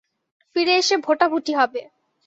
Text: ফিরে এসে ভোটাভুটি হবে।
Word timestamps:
ফিরে 0.55 0.73
এসে 0.75 0.95
ভোটাভুটি 0.97 1.53
হবে। 1.53 1.81